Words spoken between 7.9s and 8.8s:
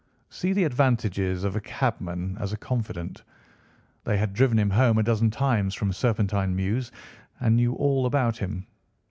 about him.